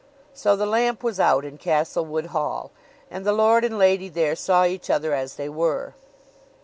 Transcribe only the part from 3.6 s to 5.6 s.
and lady there saw each other as they